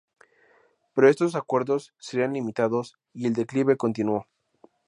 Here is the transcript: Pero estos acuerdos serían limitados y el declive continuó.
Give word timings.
Pero 0.95 1.09
estos 1.09 1.35
acuerdos 1.35 1.93
serían 1.99 2.33
limitados 2.33 2.97
y 3.13 3.27
el 3.27 3.33
declive 3.33 3.77
continuó. 3.77 4.25